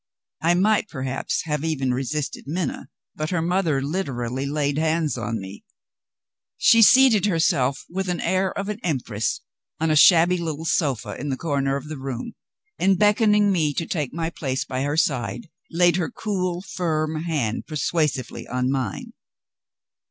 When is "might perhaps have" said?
0.55-1.63